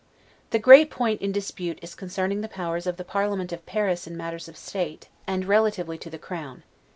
The 0.49 0.57
great 0.57 0.89
point 0.89 1.21
in 1.21 1.31
dispute 1.31 1.77
is 1.83 1.93
concerning 1.93 2.41
the 2.41 2.47
powers 2.49 2.87
of 2.87 2.97
the 2.97 3.03
parliament 3.03 3.51
of 3.53 3.67
Paris 3.67 4.07
in 4.07 4.17
matters 4.17 4.47
of 4.47 4.57
state, 4.57 5.09
and 5.27 5.45
relatively 5.45 5.99
to 5.99 6.09
the 6.09 6.17
Crown. 6.17 6.63